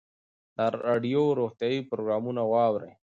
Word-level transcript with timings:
د 0.55 0.57
راډیو 0.87 1.23
روغتیایي 1.39 1.79
پروګرامونه 1.89 2.41
واورئ. 2.53 2.93